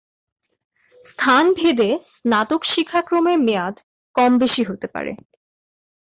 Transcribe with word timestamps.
স্থানভেদে 1.05 1.89
স্নাতক 2.13 2.61
শিক্ষাক্রমের 2.63 3.37
মেয়াদ 3.39 3.75
কম-বেশি 4.15 4.63
হতে 4.63 4.87
পারে। 4.87 5.11